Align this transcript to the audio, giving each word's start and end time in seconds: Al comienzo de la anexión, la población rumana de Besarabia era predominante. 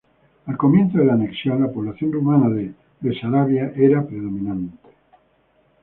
Al 0.47 0.57
comienzo 0.57 0.97
de 0.97 1.05
la 1.05 1.13
anexión, 1.13 1.61
la 1.61 1.71
población 1.71 2.11
rumana 2.11 2.49
de 2.49 2.73
Besarabia 3.01 3.71
era 3.75 4.03
predominante. 4.03 4.75